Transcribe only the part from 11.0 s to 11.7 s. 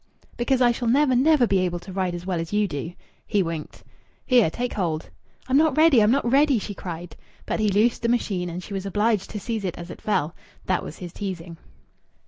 teasing.